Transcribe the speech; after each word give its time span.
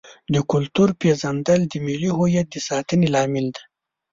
د 0.33 0.35
کلتور 0.51 0.89
پیژندل 1.01 1.61
د 1.67 1.73
ملي 1.85 2.09
هویت 2.17 2.47
د 2.51 2.55
ساتنې 2.67 3.07
لامل 3.13 3.45
دی. 3.55 3.63